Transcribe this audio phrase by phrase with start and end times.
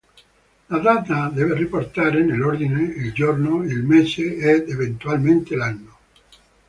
[0.69, 5.97] La data deve riportare, nell'ordine, il giorno, il mese ed eventualmente l'anno.